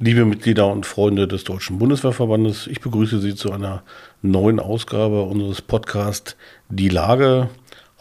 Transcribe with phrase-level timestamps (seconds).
[0.00, 3.84] Liebe Mitglieder und Freunde des Deutschen Bundeswehrverbandes, ich begrüße Sie zu einer
[4.22, 6.36] neuen Ausgabe unseres Podcasts
[6.68, 7.48] Die Lage.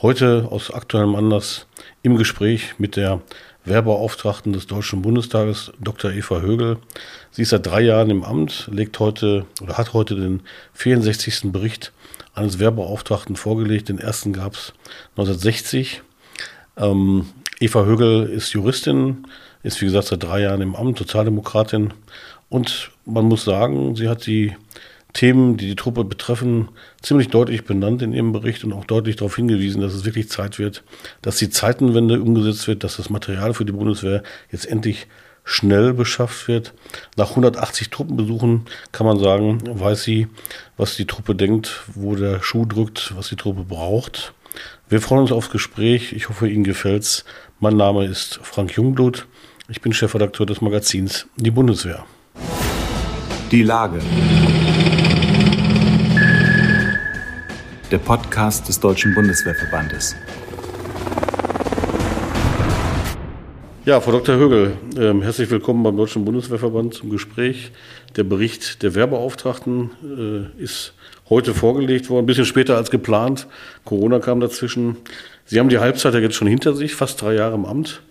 [0.01, 1.67] Heute aus aktuellem Anlass
[2.01, 3.21] im Gespräch mit der
[3.65, 6.09] Wehrbeauftragten des Deutschen Bundestages, Dr.
[6.09, 6.77] Eva Högel.
[7.29, 10.41] Sie ist seit drei Jahren im Amt, legt heute oder hat heute den
[10.73, 11.51] 64.
[11.51, 11.93] Bericht
[12.33, 13.89] eines Wehrbeauftragten vorgelegt.
[13.89, 14.73] Den ersten gab es
[15.11, 16.01] 1960.
[16.75, 17.27] Ähm,
[17.59, 19.27] Eva Högel ist Juristin,
[19.63, 21.93] ist wie gesagt seit drei Jahren im Amt, Sozialdemokratin.
[22.49, 24.53] Und man muss sagen, sie hat die
[25.13, 26.69] Themen, die die Truppe betreffen,
[27.01, 30.59] ziemlich deutlich benannt in ihrem Bericht und auch deutlich darauf hingewiesen, dass es wirklich Zeit
[30.59, 30.83] wird,
[31.21, 35.07] dass die Zeitenwende umgesetzt wird, dass das Material für die Bundeswehr jetzt endlich
[35.43, 36.73] schnell beschafft wird.
[37.15, 40.27] Nach 180 Truppenbesuchen kann man sagen, weiß sie,
[40.77, 44.33] was die Truppe denkt, wo der Schuh drückt, was die Truppe braucht.
[44.89, 46.13] Wir freuen uns aufs Gespräch.
[46.13, 47.25] Ich hoffe, Ihnen gefällt's.
[47.59, 49.25] Mein Name ist Frank Jungblut.
[49.75, 52.05] Ich bin Chefredakteur des Magazins Die Bundeswehr.
[53.49, 53.99] Die Lage.
[57.89, 60.15] Der Podcast des Deutschen Bundeswehrverbandes.
[63.85, 64.35] Ja, Frau Dr.
[64.35, 67.71] Högel, äh, herzlich willkommen beim Deutschen Bundeswehrverband zum Gespräch.
[68.15, 70.93] Der Bericht der Wehrbeauftragten äh, ist
[71.29, 73.47] heute vorgelegt worden, ein bisschen später als geplant.
[73.85, 74.97] Corona kam dazwischen.
[75.45, 78.03] Sie haben die Halbzeit ja jetzt schon hinter sich, fast drei Jahre im Amt.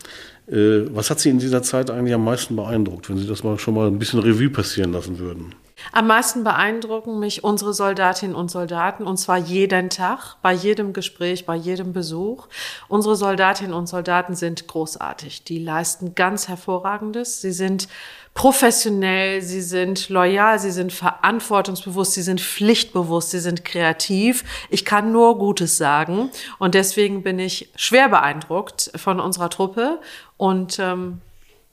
[0.52, 3.58] Äh, was hat Sie in dieser Zeit eigentlich am meisten beeindruckt, wenn Sie das mal
[3.58, 5.54] schon mal ein bisschen Revue passieren lassen würden?
[5.90, 11.46] Am meisten beeindrucken mich unsere Soldatinnen und Soldaten, und zwar jeden Tag, bei jedem Gespräch,
[11.46, 12.46] bei jedem Besuch.
[12.88, 15.44] Unsere Soldatinnen und Soldaten sind großartig.
[15.44, 17.40] Die leisten ganz Hervorragendes.
[17.40, 17.88] Sie sind
[18.34, 24.44] professionell, sie sind loyal, sie sind verantwortungsbewusst, sie sind pflichtbewusst, sie sind kreativ.
[24.70, 26.30] Ich kann nur Gutes sagen.
[26.58, 30.00] Und deswegen bin ich schwer beeindruckt von unserer Truppe.
[30.36, 31.20] Und ähm,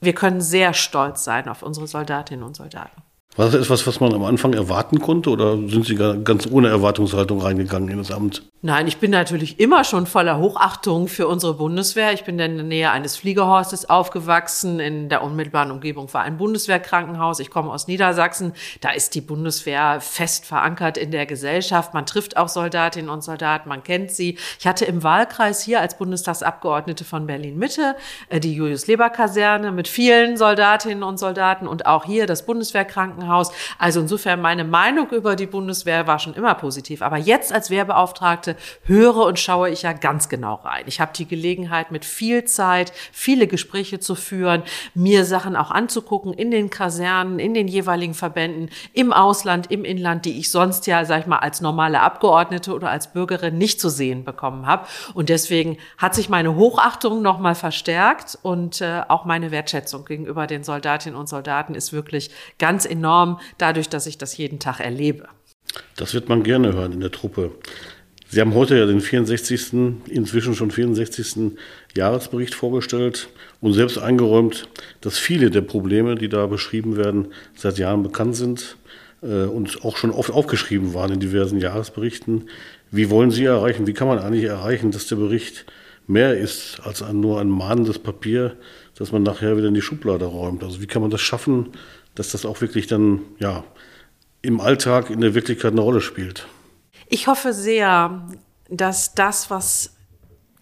[0.00, 3.02] wir können sehr stolz sein auf unsere Soldatinnen und Soldaten.
[3.36, 7.40] War das etwas, was man am Anfang erwarten konnte oder sind Sie ganz ohne Erwartungshaltung
[7.40, 8.42] reingegangen in das Amt?
[8.62, 12.12] Nein, ich bin natürlich immer schon voller Hochachtung für unsere Bundeswehr.
[12.12, 14.80] Ich bin in der Nähe eines Fliegerhorstes aufgewachsen.
[14.80, 17.38] In der unmittelbaren Umgebung war ein Bundeswehrkrankenhaus.
[17.38, 18.52] Ich komme aus Niedersachsen.
[18.80, 21.94] Da ist die Bundeswehr fest verankert in der Gesellschaft.
[21.94, 24.36] Man trifft auch Soldatinnen und Soldaten, man kennt sie.
[24.58, 27.94] Ich hatte im Wahlkreis hier als Bundestagsabgeordnete von Berlin Mitte
[28.28, 33.19] äh, die Julius-Leber-Kaserne mit vielen Soldatinnen und Soldaten und auch hier das Bundeswehrkrankenhaus.
[33.78, 37.02] Also insofern meine Meinung über die Bundeswehr war schon immer positiv.
[37.02, 40.84] Aber jetzt als Wehrbeauftragte höre und schaue ich ja ganz genau rein.
[40.86, 44.62] Ich habe die Gelegenheit, mit viel Zeit viele Gespräche zu führen,
[44.94, 50.24] mir Sachen auch anzugucken in den Kasernen, in den jeweiligen Verbänden, im Ausland, im Inland,
[50.24, 53.88] die ich sonst ja, sag ich mal, als normale Abgeordnete oder als Bürgerin nicht zu
[53.88, 54.86] sehen bekommen habe.
[55.14, 60.64] Und deswegen hat sich meine Hochachtung nochmal verstärkt und äh, auch meine Wertschätzung gegenüber den
[60.64, 63.09] Soldatinnen und Soldaten ist wirklich ganz enorm,
[63.58, 65.28] dadurch, dass ich das jeden Tag erlebe.
[65.96, 67.52] Das wird man gerne hören in der Truppe.
[68.32, 69.72] Sie haben heute ja den 64.,
[70.06, 71.56] inzwischen schon 64.
[71.96, 73.28] Jahresbericht vorgestellt
[73.60, 74.68] und selbst eingeräumt,
[75.00, 78.76] dass viele der Probleme, die da beschrieben werden, seit Jahren bekannt sind
[79.22, 82.48] äh, und auch schon oft aufgeschrieben waren in diversen Jahresberichten.
[82.92, 85.66] Wie wollen Sie erreichen, wie kann man eigentlich erreichen, dass der Bericht
[86.06, 88.56] mehr ist als nur ein mahnendes Papier,
[88.96, 90.62] das man nachher wieder in die Schublade räumt?
[90.62, 91.70] Also wie kann man das schaffen,
[92.14, 93.64] dass das auch wirklich dann ja,
[94.42, 96.46] im Alltag, in der Wirklichkeit eine Rolle spielt?
[97.08, 98.28] Ich hoffe sehr,
[98.68, 99.96] dass das, was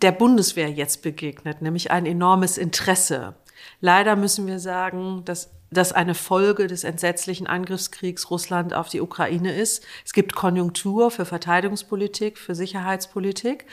[0.03, 3.35] der Bundeswehr jetzt begegnet, nämlich ein enormes Interesse.
[3.81, 9.55] Leider müssen wir sagen, dass das eine Folge des entsetzlichen Angriffskriegs Russland auf die Ukraine
[9.55, 9.85] ist.
[10.05, 13.67] Es gibt Konjunktur für Verteidigungspolitik, für Sicherheitspolitik.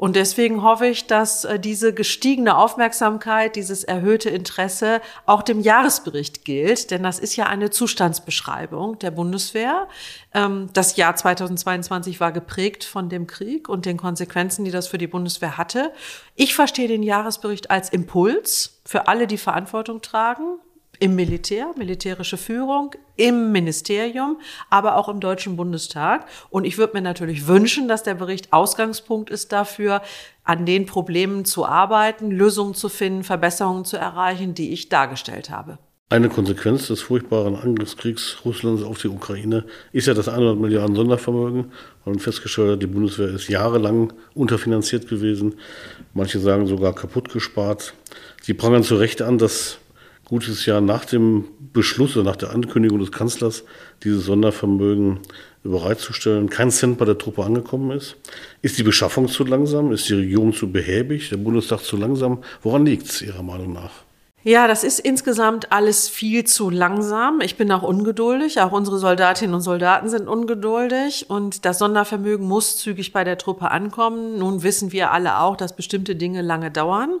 [0.00, 6.46] Und deswegen hoffe ich, dass äh, diese gestiegene Aufmerksamkeit, dieses erhöhte Interesse auch dem Jahresbericht
[6.46, 9.88] gilt, denn das ist ja eine Zustandsbeschreibung der Bundeswehr.
[10.32, 14.96] Ähm, das Jahr 2022 war geprägt von dem Krieg und den Konsequenzen, die das für
[14.96, 15.92] die Bundeswehr hatte.
[16.34, 20.60] Ich verstehe den Jahresbericht als Impuls für alle, die Verantwortung tragen,
[21.00, 24.38] im Militär, militärische Führung, im Ministerium,
[24.68, 26.26] aber auch im Deutschen Bundestag.
[26.50, 30.02] Und ich würde mir natürlich wünschen, dass der Bericht Ausgangspunkt ist dafür,
[30.44, 35.78] an den Problemen zu arbeiten, Lösungen zu finden, Verbesserungen zu erreichen, die ich dargestellt habe.
[36.12, 41.72] Eine Konsequenz des furchtbaren Angriffskriegs Russlands auf die Ukraine ist ja das 100 Milliarden Sondervermögen.
[42.04, 45.54] Und festgestellt hat, die Bundeswehr ist jahrelang unterfinanziert gewesen.
[46.12, 47.94] Manche sagen sogar kaputt gespart.
[48.42, 49.78] Sie prangern zu Recht an, dass
[50.30, 53.64] gutes Jahr nach dem Beschluss oder nach der Ankündigung des Kanzlers,
[54.04, 55.18] dieses Sondervermögen
[55.64, 58.16] bereitzustellen, kein Cent bei der Truppe angekommen ist.
[58.62, 59.90] Ist die Beschaffung zu langsam?
[59.90, 61.28] Ist die Regierung zu behäbig?
[61.30, 62.44] Der Bundestag zu langsam?
[62.62, 63.90] Woran liegt es Ihrer Meinung nach?
[64.42, 67.42] Ja, das ist insgesamt alles viel zu langsam.
[67.42, 68.58] Ich bin auch ungeduldig.
[68.62, 71.28] Auch unsere Soldatinnen und Soldaten sind ungeduldig.
[71.28, 74.38] Und das Sondervermögen muss zügig bei der Truppe ankommen.
[74.38, 77.20] Nun wissen wir alle auch, dass bestimmte Dinge lange dauern.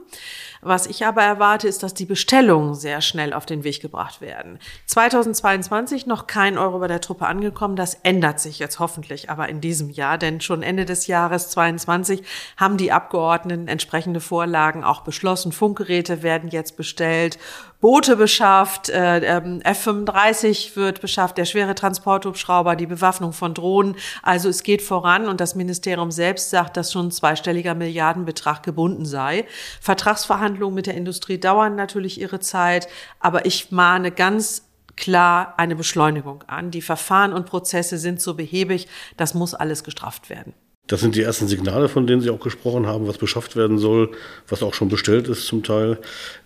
[0.62, 4.58] Was ich aber erwarte, ist, dass die Bestellungen sehr schnell auf den Weg gebracht werden.
[4.86, 7.76] 2022 noch kein Euro bei der Truppe angekommen.
[7.76, 12.22] Das ändert sich jetzt hoffentlich aber in diesem Jahr, denn schon Ende des Jahres 22
[12.58, 15.52] haben die Abgeordneten entsprechende Vorlagen auch beschlossen.
[15.52, 17.38] Funkgeräte werden jetzt bestellt
[17.80, 23.96] Boote beschafft, äh, ähm, F-35 wird beschafft, der schwere Transporthubschrauber, die Bewaffnung von Drohnen.
[24.22, 29.06] Also es geht voran und das Ministerium selbst sagt, dass schon ein zweistelliger Milliardenbetrag gebunden
[29.06, 29.46] sei.
[29.80, 32.88] Vertragsverhandlungen mit der Industrie dauern natürlich ihre Zeit,
[33.20, 36.70] aber ich mahne ganz klar eine Beschleunigung an.
[36.70, 38.86] Die Verfahren und Prozesse sind so behäbig,
[39.16, 40.52] das muss alles gestrafft werden.
[40.90, 44.10] Das sind die ersten Signale, von denen Sie auch gesprochen haben, was beschafft werden soll,
[44.48, 45.98] was auch schon bestellt ist zum Teil.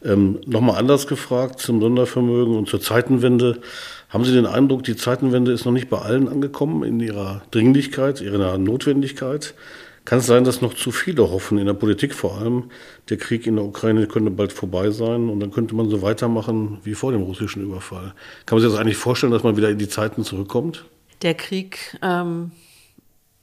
[0.04, 3.60] Ähm, Nochmal anders gefragt zum Sondervermögen und zur Zeitenwende.
[4.10, 8.20] Haben Sie den Eindruck, die Zeitenwende ist noch nicht bei allen angekommen in ihrer Dringlichkeit,
[8.20, 9.54] ihrer Notwendigkeit?
[10.04, 12.70] Kann es sein, dass noch zu viele hoffen, in der Politik vor allem,
[13.08, 16.78] der Krieg in der Ukraine könnte bald vorbei sein und dann könnte man so weitermachen
[16.82, 18.14] wie vor dem russischen Überfall?
[18.44, 20.84] Kann man sich das eigentlich vorstellen, dass man wieder in die Zeiten zurückkommt?
[21.22, 22.50] Der Krieg ähm,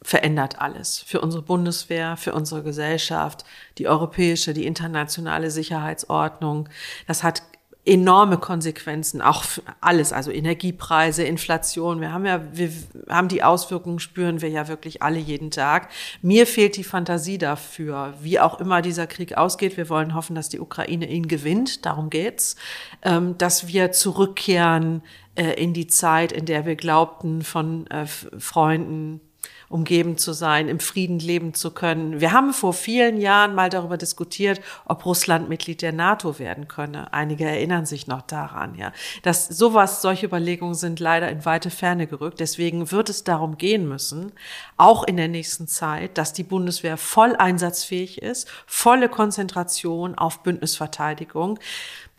[0.04, 3.44] verändert alles für unsere Bundeswehr, für unsere Gesellschaft,
[3.80, 6.70] die europäische, die internationale Sicherheitsordnung.
[7.08, 7.42] Das hat
[7.84, 12.00] enorme Konsequenzen, auch für alles, also Energiepreise, Inflation.
[12.00, 12.72] Wir haben ja, wir
[13.10, 15.90] haben die Auswirkungen, spüren wir ja wirklich alle jeden Tag.
[16.22, 19.78] Mir fehlt die Fantasie dafür, wie auch immer dieser Krieg ausgeht.
[19.78, 21.86] Wir wollen hoffen, dass die Ukraine ihn gewinnt.
[21.86, 22.56] Darum geht's,
[23.02, 25.02] ähm, dass wir zurückkehren
[25.34, 29.22] äh, in die Zeit, in der wir glaubten, von äh, Freunden,
[29.72, 32.20] umgeben zu sein, im Frieden leben zu können.
[32.20, 37.14] Wir haben vor vielen Jahren mal darüber diskutiert, ob Russland Mitglied der NATO werden könne.
[37.14, 38.92] Einige erinnern sich noch daran, ja.
[39.24, 42.40] Dass sowas, solche Überlegungen sind leider in weite Ferne gerückt.
[42.40, 44.32] Deswegen wird es darum gehen müssen,
[44.78, 51.60] auch in der nächsten Zeit, dass die Bundeswehr voll einsatzfähig ist, volle Konzentration auf Bündnisverteidigung.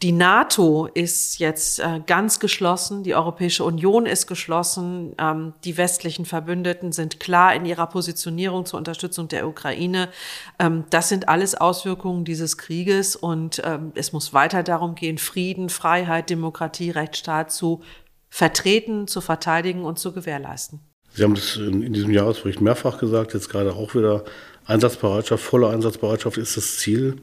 [0.03, 6.25] Die NATO ist jetzt äh, ganz geschlossen, die Europäische Union ist geschlossen, ähm, die westlichen
[6.25, 10.09] Verbündeten sind klar in ihrer Positionierung zur Unterstützung der Ukraine.
[10.59, 15.69] Ähm, das sind alles Auswirkungen dieses Krieges und ähm, es muss weiter darum gehen, Frieden,
[15.69, 17.83] Freiheit, Demokratie, Rechtsstaat zu
[18.29, 20.81] vertreten, zu verteidigen und zu gewährleisten.
[21.15, 24.25] Sie haben das in diesem Jahresbericht mehrfach gesagt, jetzt gerade auch wieder
[24.65, 27.19] Einsatzbereitschaft, volle Einsatzbereitschaft ist das Ziel.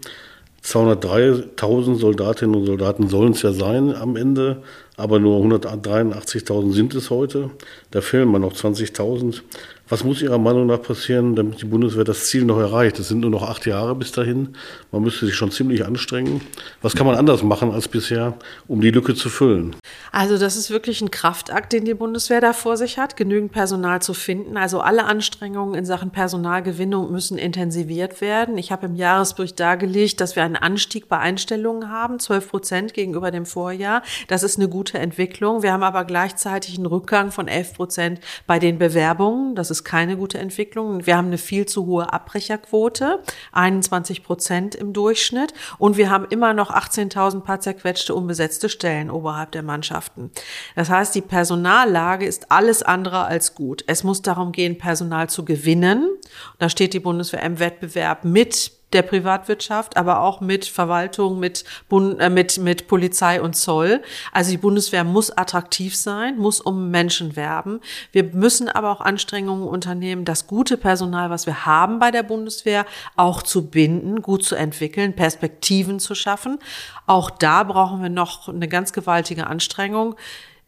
[0.63, 4.61] 203.000 Soldatinnen und Soldaten sollen es ja sein am Ende,
[4.97, 7.51] aber nur 183.000 sind es heute.
[7.91, 9.41] Da fehlen mal noch 20.000.
[9.91, 12.99] Was muss Ihrer Meinung nach passieren, damit die Bundeswehr das Ziel noch erreicht?
[12.99, 14.49] Es sind nur noch acht Jahre bis dahin.
[14.91, 16.41] Man müsste sich schon ziemlich anstrengen.
[16.83, 18.35] Was kann man anders machen als bisher,
[18.67, 19.75] um die Lücke zu füllen?
[20.11, 23.99] Also das ist wirklich ein Kraftakt, den die Bundeswehr da vor sich hat, genügend Personal
[23.99, 24.57] zu finden.
[24.57, 28.59] Also alle Anstrengungen in Sachen Personalgewinnung müssen intensiviert werden.
[28.59, 33.31] Ich habe im Jahresbericht dargelegt, dass wir einen Anstieg bei Einstellungen haben, 12 Prozent gegenüber
[33.31, 34.03] dem Vorjahr.
[34.27, 35.63] Das ist eine gute Entwicklung.
[35.63, 39.55] Wir haben aber gleichzeitig einen Rückgang von 11 Prozent bei den Bewerbungen.
[39.55, 41.05] Das ist ist keine gute Entwicklung.
[41.05, 43.19] Wir haben eine viel zu hohe Abbrecherquote,
[43.53, 45.53] 21 Prozent im Durchschnitt.
[45.77, 50.31] Und wir haben immer noch 18.000 paar zerquetschte unbesetzte Stellen oberhalb der Mannschaften.
[50.75, 53.83] Das heißt, die Personallage ist alles andere als gut.
[53.87, 56.09] Es muss darum gehen, Personal zu gewinnen.
[56.57, 62.19] Da steht die Bundeswehr im Wettbewerb mit der Privatwirtschaft, aber auch mit Verwaltung, mit, Bund,
[62.19, 64.01] äh, mit, mit Polizei und Zoll.
[64.31, 67.81] Also die Bundeswehr muss attraktiv sein, muss um Menschen werben.
[68.11, 72.85] Wir müssen aber auch Anstrengungen unternehmen, das gute Personal, was wir haben bei der Bundeswehr,
[73.15, 76.59] auch zu binden, gut zu entwickeln, Perspektiven zu schaffen.
[77.05, 80.15] Auch da brauchen wir noch eine ganz gewaltige Anstrengung.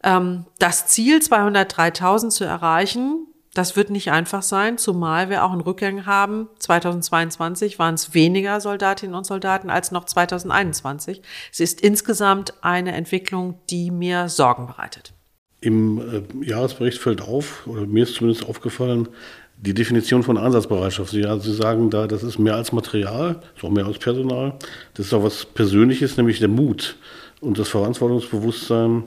[0.02, 5.60] Ähm, das Ziel 203.000 zu erreichen, das wird nicht einfach sein, zumal wir auch einen
[5.60, 6.48] Rückgang haben.
[6.58, 11.20] 2022 waren es weniger Soldatinnen und Soldaten als noch 2021.
[11.52, 15.12] Es ist insgesamt eine Entwicklung, die mir Sorgen bereitet.
[15.60, 19.08] Im äh, Jahresbericht fällt auf, oder mir ist zumindest aufgefallen,
[19.58, 21.10] die Definition von Einsatzbereitschaft.
[21.10, 24.54] Sie, also Sie sagen da, das ist mehr als Material, ist auch mehr als Personal.
[24.94, 26.96] Das ist auch was Persönliches, nämlich der Mut
[27.40, 29.04] und das Verantwortungsbewusstsein,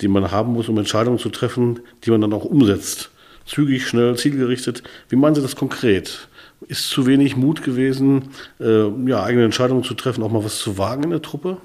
[0.00, 3.10] den man haben muss, um Entscheidungen zu treffen, die man dann auch umsetzt
[3.48, 4.82] zügig, schnell, zielgerichtet.
[5.08, 6.28] Wie meinen Sie das konkret?
[6.66, 10.76] Ist zu wenig Mut gewesen, äh, ja, eigene Entscheidungen zu treffen, auch mal was zu
[10.76, 11.58] wagen in der Truppe?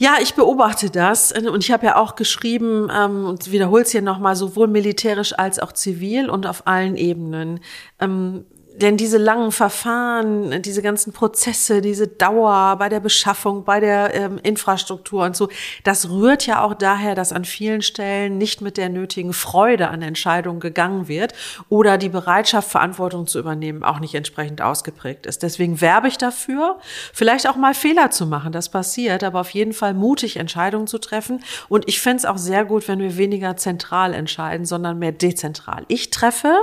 [0.00, 4.00] Ja, ich beobachte das und ich habe ja auch geschrieben ähm, und wiederhole es hier
[4.00, 7.60] nochmal, sowohl militärisch als auch zivil und auf allen Ebenen.
[7.98, 8.44] Ähm,
[8.80, 14.38] denn diese langen Verfahren, diese ganzen Prozesse, diese Dauer bei der Beschaffung, bei der ähm,
[14.42, 15.48] Infrastruktur und so,
[15.84, 20.02] das rührt ja auch daher, dass an vielen Stellen nicht mit der nötigen Freude an
[20.02, 21.34] Entscheidungen gegangen wird
[21.68, 25.42] oder die Bereitschaft, Verantwortung zu übernehmen, auch nicht entsprechend ausgeprägt ist.
[25.42, 26.78] Deswegen werbe ich dafür,
[27.12, 30.98] vielleicht auch mal Fehler zu machen, das passiert, aber auf jeden Fall mutig Entscheidungen zu
[30.98, 31.42] treffen.
[31.68, 35.84] Und ich fände es auch sehr gut, wenn wir weniger zentral entscheiden, sondern mehr dezentral.
[35.88, 36.54] Ich treffe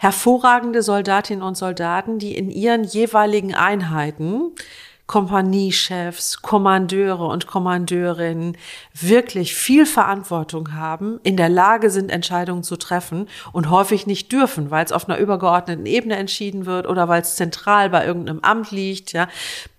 [0.00, 4.52] hervorragende Soldatinnen und Soldaten, die in ihren jeweiligen Einheiten
[5.10, 8.56] Kompaniechefs, Kommandeure und Kommandeurinnen
[8.94, 14.70] wirklich viel Verantwortung haben, in der Lage sind, Entscheidungen zu treffen und häufig nicht dürfen,
[14.70, 18.70] weil es auf einer übergeordneten Ebene entschieden wird oder weil es zentral bei irgendeinem Amt
[18.70, 19.12] liegt.
[19.12, 19.26] Ja.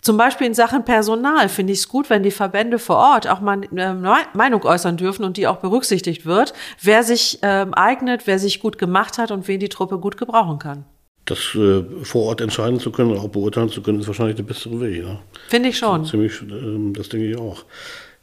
[0.01, 3.39] Zum Beispiel in Sachen Personal finde ich es gut, wenn die Verbände vor Ort auch
[3.39, 8.37] mal eine Meinung äußern dürfen und die auch berücksichtigt wird, wer sich ähm, eignet, wer
[8.37, 10.83] sich gut gemacht hat und wen die Truppe gut gebrauchen kann
[11.25, 14.43] das äh, vor Ort entscheiden zu können und auch beurteilen zu können, ist wahrscheinlich der
[14.43, 15.03] bessere Weg.
[15.03, 15.19] Ne?
[15.49, 16.05] Finde ich schon.
[16.05, 17.63] Ziemlich, äh, das denke ich auch.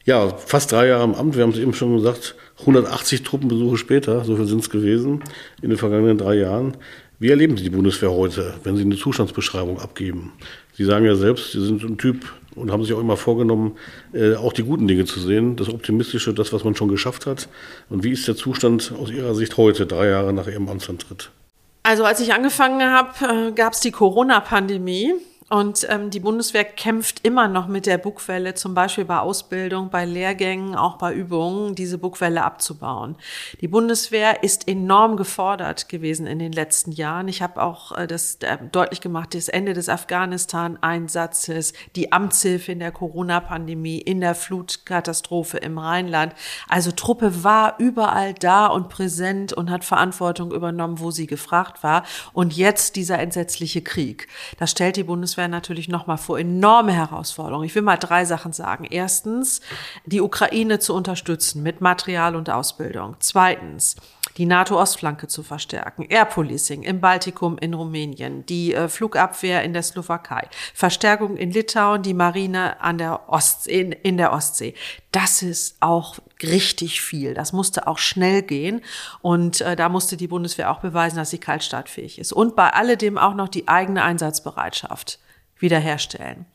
[0.04, 4.24] Ja, fast drei Jahre im Amt, wir haben es eben schon gesagt, 180 Truppenbesuche später,
[4.24, 5.22] so viel sind es gewesen
[5.60, 6.76] in den vergangenen drei Jahren.
[7.18, 10.32] Wie erleben Sie die Bundeswehr heute, wenn Sie eine Zustandsbeschreibung abgeben?
[10.72, 13.72] Sie sagen ja selbst, Sie sind ein Typ und haben sich auch immer vorgenommen,
[14.12, 17.48] äh, auch die guten Dinge zu sehen, das Optimistische, das, was man schon geschafft hat.
[17.90, 21.30] Und wie ist der Zustand aus Ihrer Sicht heute, drei Jahre nach Ihrem Amtsantritt?
[21.88, 25.14] Also als ich angefangen habe, äh, gab es die Corona-Pandemie.
[25.50, 30.04] Und ähm, die Bundeswehr kämpft immer noch mit der Bugwelle, zum Beispiel bei Ausbildung, bei
[30.04, 33.16] Lehrgängen, auch bei Übungen, diese Bugwelle abzubauen.
[33.62, 37.28] Die Bundeswehr ist enorm gefordert gewesen in den letzten Jahren.
[37.28, 42.80] Ich habe auch äh, das äh, deutlich gemacht, das Ende des Afghanistan-Einsatzes, die Amtshilfe in
[42.80, 46.34] der Corona-Pandemie, in der Flutkatastrophe im Rheinland.
[46.68, 52.04] Also Truppe war überall da und präsent und hat Verantwortung übernommen, wo sie gefragt war.
[52.34, 54.28] Und jetzt dieser entsetzliche Krieg.
[54.58, 57.64] Das stellt die Bundeswehr Bundeswehr natürlich nochmal vor enorme Herausforderungen.
[57.64, 58.84] Ich will mal drei Sachen sagen.
[58.84, 59.60] Erstens,
[60.04, 63.14] die Ukraine zu unterstützen mit Material und Ausbildung.
[63.20, 63.94] Zweitens,
[64.36, 69.82] die NATO-Ostflanke zu verstärken, Air Policing im Baltikum, in Rumänien, die äh, Flugabwehr in der
[69.82, 74.74] Slowakei, Verstärkung in Litauen, die Marine an der Ostsee, in, in der Ostsee.
[75.12, 77.34] Das ist auch richtig viel.
[77.34, 78.82] Das musste auch schnell gehen
[79.22, 82.32] und äh, da musste die Bundeswehr auch beweisen, dass sie kaltstartfähig ist.
[82.32, 85.18] Und bei alledem auch noch die eigene Einsatzbereitschaft
[85.58, 86.46] wiederherstellen.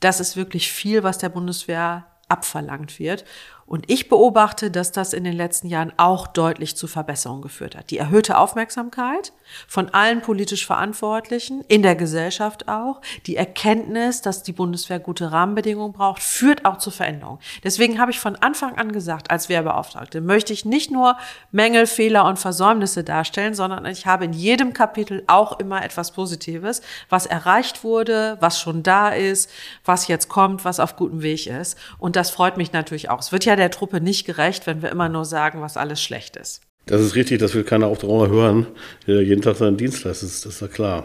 [0.00, 3.24] Das ist wirklich viel, was der Bundeswehr abverlangt wird.
[3.66, 7.90] Und ich beobachte, dass das in den letzten Jahren auch deutlich zu Verbesserungen geführt hat.
[7.90, 9.32] Die erhöhte Aufmerksamkeit
[9.66, 15.92] von allen politisch Verantwortlichen, in der Gesellschaft auch, die Erkenntnis, dass die Bundeswehr gute Rahmenbedingungen
[15.92, 17.40] braucht, führt auch zu Veränderungen.
[17.64, 21.16] Deswegen habe ich von Anfang an gesagt, als Wehrbeauftragte möchte ich nicht nur
[21.50, 26.82] Mängel, Fehler und Versäumnisse darstellen, sondern ich habe in jedem Kapitel auch immer etwas Positives,
[27.08, 29.50] was erreicht wurde, was schon da ist,
[29.84, 31.76] was jetzt kommt, was auf gutem Weg ist.
[31.98, 33.18] Und das freut mich natürlich auch.
[33.18, 36.36] Es wird ja der Truppe nicht gerecht, wenn wir immer nur sagen, was alles schlecht
[36.36, 36.60] ist.
[36.86, 38.66] Das ist richtig, das will keiner auf Dauer hören,
[39.06, 41.04] der jeden Tag seinen Dienst leistet, das ist ja klar.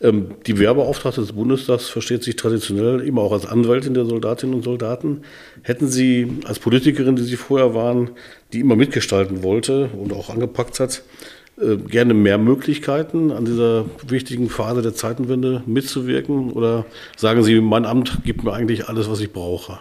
[0.00, 4.62] Ähm, die Wehrbeauftragte des Bundestags versteht sich traditionell immer auch als Anwältin der Soldatinnen und
[4.62, 5.22] Soldaten.
[5.62, 8.10] Hätten Sie als Politikerin, die Sie vorher waren,
[8.52, 11.02] die immer mitgestalten wollte und auch angepackt hat,
[11.60, 16.52] äh, gerne mehr Möglichkeiten, an dieser wichtigen Phase der Zeitenwende mitzuwirken?
[16.52, 19.80] Oder sagen Sie, mein Amt gibt mir eigentlich alles, was ich brauche?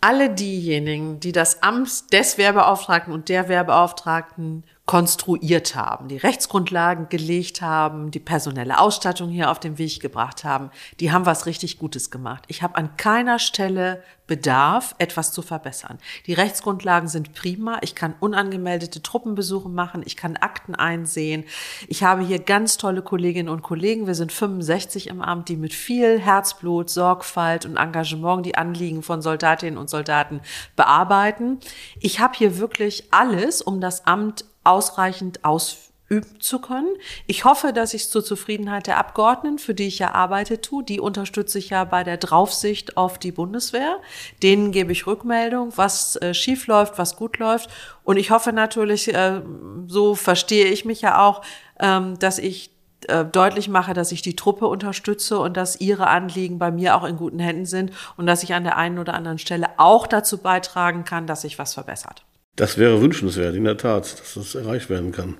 [0.00, 7.60] Alle diejenigen, die das Amt des Werbeauftragten und der Werbeauftragten konstruiert haben, die Rechtsgrundlagen gelegt
[7.60, 12.10] haben, die personelle Ausstattung hier auf den Weg gebracht haben, die haben was richtig Gutes
[12.10, 12.44] gemacht.
[12.48, 15.98] Ich habe an keiner Stelle Bedarf, etwas zu verbessern.
[16.26, 17.78] Die Rechtsgrundlagen sind prima.
[17.80, 20.02] Ich kann unangemeldete Truppenbesuche machen.
[20.04, 21.44] Ich kann Akten einsehen.
[21.88, 24.06] Ich habe hier ganz tolle Kolleginnen und Kollegen.
[24.06, 29.22] Wir sind 65 im Amt, die mit viel Herzblut, Sorgfalt und Engagement die Anliegen von
[29.22, 30.40] Soldatinnen und Soldaten
[30.76, 31.58] bearbeiten.
[31.98, 36.88] Ich habe hier wirklich alles, um das Amt ausreichend ausüben zu können.
[37.26, 40.82] Ich hoffe, dass ich es zur Zufriedenheit der Abgeordneten, für die ich ja arbeite, tue.
[40.82, 43.98] Die unterstütze ich ja bei der Draufsicht auf die Bundeswehr.
[44.42, 47.68] Denen gebe ich Rückmeldung, was äh, schief läuft, was gut läuft.
[48.04, 49.42] Und ich hoffe natürlich, äh,
[49.86, 51.42] so verstehe ich mich ja auch,
[51.78, 52.70] ähm, dass ich
[53.06, 57.04] äh, deutlich mache, dass ich die Truppe unterstütze und dass ihre Anliegen bei mir auch
[57.04, 60.38] in guten Händen sind und dass ich an der einen oder anderen Stelle auch dazu
[60.38, 62.24] beitragen kann, dass sich was verbessert.
[62.58, 65.36] Das wäre wünschenswert, in der Tat, dass das erreicht werden kann.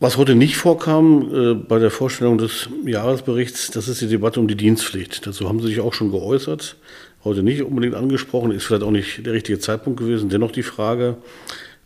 [0.00, 4.48] Was heute nicht vorkam äh, bei der Vorstellung des Jahresberichts, das ist die Debatte um
[4.48, 5.26] die Dienstpflicht.
[5.26, 6.76] Dazu haben Sie sich auch schon geäußert,
[7.24, 10.30] heute nicht unbedingt angesprochen, ist vielleicht auch nicht der richtige Zeitpunkt gewesen.
[10.30, 11.18] Dennoch die Frage,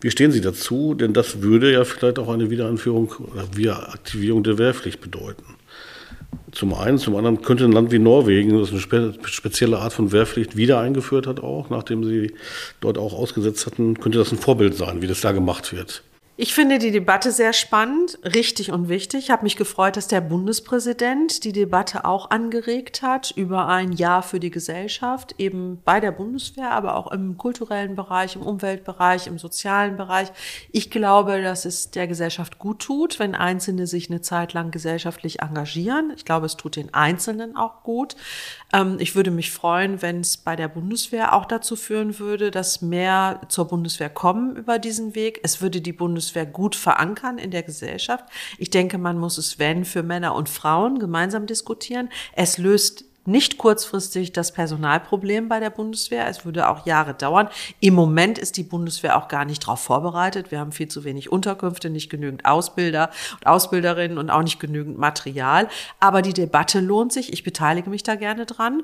[0.01, 0.95] wie stehen Sie dazu?
[0.95, 5.56] Denn das würde ja vielleicht auch eine Wiederanführung oder Wiederaktivierung der Wehrpflicht bedeuten.
[6.57, 10.11] Zum einen, zum anderen könnte ein Land wie Norwegen, das eine spe spezielle Art von
[10.11, 12.33] Wehrpflicht wieder eingeführt hat, auch nachdem sie
[12.81, 16.03] dort auch ausgesetzt hatten, könnte das ein Vorbild sein, wie das da gemacht wird.
[16.39, 19.25] Ich finde die Debatte sehr spannend, richtig und wichtig.
[19.25, 24.23] Ich habe mich gefreut, dass der Bundespräsident die Debatte auch angeregt hat über ein Jahr
[24.23, 29.39] für die Gesellschaft, eben bei der Bundeswehr, aber auch im kulturellen Bereich, im Umweltbereich, im
[29.39, 30.31] sozialen Bereich.
[30.73, 35.41] Ich glaube, dass es der Gesellschaft gut tut, wenn Einzelne sich eine Zeit lang gesellschaftlich
[35.41, 36.13] engagieren.
[36.15, 38.15] Ich glaube, es tut den Einzelnen auch gut.
[38.75, 42.83] Ähm, ich würde mich freuen, wenn es bei der Bundeswehr auch dazu führen würde, dass
[42.83, 45.41] mehr zur Bundeswehr kommen über diesen Weg.
[45.43, 48.25] Es würde die Bundeswehr gut verankern in der Gesellschaft.
[48.59, 52.09] Ich denke, man muss es, wenn, für Männer und Frauen gemeinsam diskutieren.
[52.35, 56.29] Es löst nicht kurzfristig das Personalproblem bei der Bundeswehr.
[56.29, 57.49] Es würde auch Jahre dauern.
[57.81, 60.51] Im Moment ist die Bundeswehr auch gar nicht darauf vorbereitet.
[60.51, 64.99] Wir haben viel zu wenig Unterkünfte, nicht genügend Ausbilder und Ausbilderinnen und auch nicht genügend
[64.99, 65.69] Material.
[66.01, 67.33] Aber die Debatte lohnt sich.
[67.33, 68.83] Ich beteilige mich da gerne dran.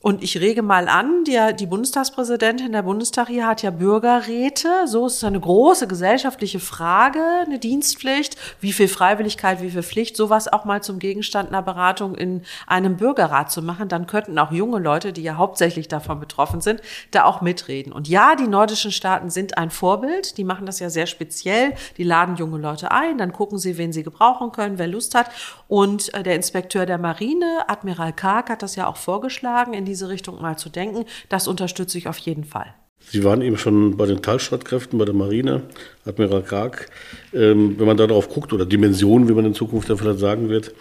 [0.00, 4.68] Und ich rege mal an, die, die Bundestagspräsidentin der Bundestag hier hat ja Bürgerräte.
[4.86, 8.36] So ist es eine große gesellschaftliche Frage, eine Dienstpflicht.
[8.60, 12.96] Wie viel Freiwilligkeit, wie viel Pflicht, sowas auch mal zum Gegenstand einer Beratung in einem
[12.96, 16.80] Bürgerrat zu machen machen, dann könnten auch junge Leute, die ja hauptsächlich davon betroffen sind,
[17.10, 17.92] da auch mitreden.
[17.92, 20.36] Und ja, die nordischen Staaten sind ein Vorbild.
[20.36, 21.74] Die machen das ja sehr speziell.
[21.96, 25.30] Die laden junge Leute ein, dann gucken sie, wen sie gebrauchen können, wer Lust hat.
[25.68, 30.08] Und äh, der Inspekteur der Marine, Admiral Karg, hat das ja auch vorgeschlagen, in diese
[30.08, 31.06] Richtung mal zu denken.
[31.28, 32.74] Das unterstütze ich auf jeden Fall.
[33.08, 35.62] Sie waren eben schon bei den Teilstreitkräften, bei der Marine,
[36.04, 36.86] Admiral Krag.
[37.32, 40.48] Ähm, wenn man da drauf guckt, oder Dimensionen, wie man in Zukunft da vielleicht sagen
[40.48, 40.72] wird,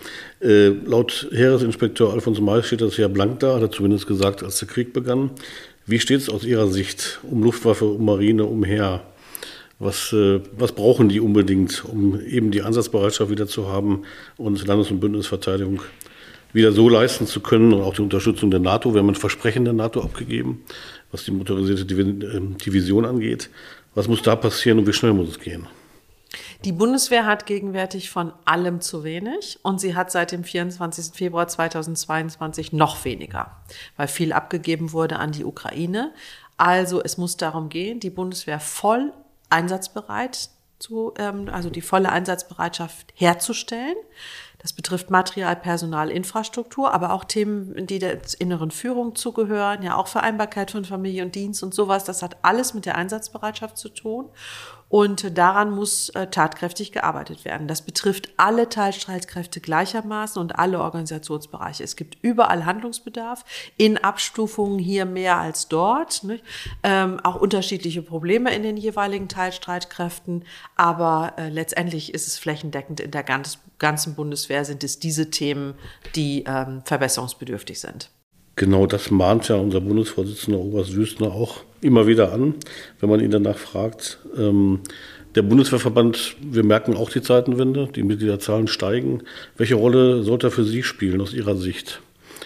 [0.42, 4.60] äh, laut Heeresinspekteur Alfons May steht das ja blank da, hat er zumindest gesagt, als
[4.60, 5.32] der Krieg begann.
[5.88, 9.02] Wie steht es aus Ihrer Sicht um Luftwaffe, um Marine, um Heer?
[9.80, 14.04] Was, äh, was brauchen die unbedingt, um eben die Ansatzbereitschaft wieder zu haben
[14.38, 15.82] und Landes- und Bündnisverteidigung
[16.54, 18.94] wieder so leisten zu können und auch die Unterstützung der NATO.
[18.94, 20.64] Wir haben ein Versprechen der NATO abgegeben,
[21.12, 23.50] was die motorisierte ähm, Division angeht.
[23.96, 25.68] Was muss da passieren und wie schnell muss es gehen?
[26.66, 31.16] Die Bundeswehr hat gegenwärtig von allem zu wenig und sie hat seit dem 24.
[31.16, 33.56] Februar 2022 noch weniger,
[33.98, 36.14] weil viel abgegeben wurde an die Ukraine.
[36.58, 39.14] Also es muss darum gehen, die Bundeswehr voll
[39.50, 43.96] einsatzbereit zu, ähm, also die volle Einsatzbereitschaft herzustellen.
[44.60, 50.08] Das betrifft Material, Personal, Infrastruktur, aber auch Themen, die der inneren Führung zugehören, ja auch
[50.08, 52.04] Vereinbarkeit von Familie und Dienst und sowas.
[52.04, 54.30] Das hat alles mit der Einsatzbereitschaft zu tun.
[54.90, 57.68] Und daran muss äh, tatkräftig gearbeitet werden.
[57.68, 61.84] Das betrifft alle Teilstreitkräfte gleichermaßen und alle Organisationsbereiche.
[61.84, 63.46] Es gibt überall Handlungsbedarf,
[63.78, 66.26] in Abstufungen hier mehr als dort.
[66.82, 70.44] Ähm, auch unterschiedliche Probleme in den jeweiligen Teilstreitkräften.
[70.76, 75.76] Aber äh, letztendlich ist es flächendeckend in der ganz, ganzen Bundeswehr sind es diese Themen,
[76.16, 78.10] die ähm, verbesserungsbedürftig sind.
[78.60, 82.56] Genau das mahnt ja unser Bundesvorsitzender Oberst Wüstner auch immer wieder an,
[83.00, 84.20] wenn man ihn danach fragt.
[84.38, 84.82] Ähm,
[85.34, 89.24] der Bundeswehrverband, wir merken auch die Zeitenwende, die Mitgliederzahlen steigen.
[89.56, 92.02] Welche Rolle sollte er für Sie spielen aus Ihrer Sicht?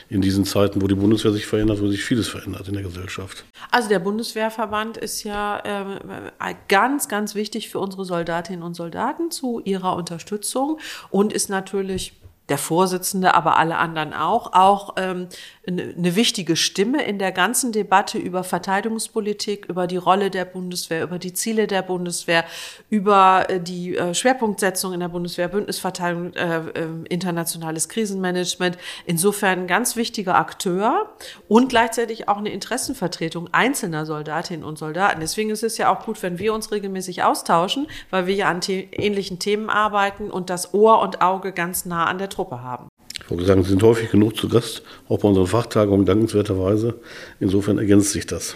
[0.09, 3.45] in diesen Zeiten, wo die Bundeswehr sich verändert, wo sich vieles verändert in der Gesellschaft.
[3.71, 9.61] Also der Bundeswehrverband ist ja äh, ganz, ganz wichtig für unsere Soldatinnen und Soldaten zu
[9.63, 12.13] ihrer Unterstützung und ist natürlich
[12.49, 15.27] der Vorsitzende, aber alle anderen auch, auch ähm,
[15.65, 21.19] eine wichtige Stimme in der ganzen Debatte über Verteidigungspolitik, über die Rolle der Bundeswehr, über
[21.19, 22.43] die Ziele der Bundeswehr,
[22.89, 28.77] über äh, die äh, Schwerpunktsetzung in der Bundeswehr, Bündnisverteidigung, äh, äh, internationales Krisenmanagement.
[29.05, 31.13] Insofern ein ganz wichtiger Akteur
[31.47, 35.21] und gleichzeitig auch eine Interessenvertretung einzelner Soldatinnen und Soldaten.
[35.21, 38.59] Deswegen ist es ja auch gut, wenn wir uns regelmäßig austauschen, weil wir ja an
[38.67, 42.87] ähnlichen Themen arbeiten und das Ohr und Auge ganz nah an der Truppe haben.
[43.23, 46.95] Ich wollte sagen, Sie sind häufig genug zu Gast, auch bei unseren Fachtagungen, dankenswerterweise.
[47.39, 48.55] Insofern ergänzt sich das.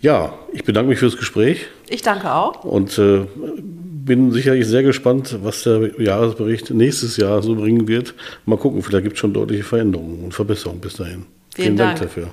[0.00, 1.66] Ja, ich bedanke mich fürs Gespräch.
[1.88, 2.64] Ich danke auch.
[2.64, 3.26] Und äh,
[4.06, 8.14] bin sicherlich sehr gespannt, was der Jahresbericht nächstes Jahr so bringen wird.
[8.44, 11.26] Mal gucken, vielleicht gibt es schon deutliche Veränderungen und Verbesserungen bis dahin.
[11.54, 11.98] Vielen, Vielen Dank.
[11.98, 12.30] Dank dafür.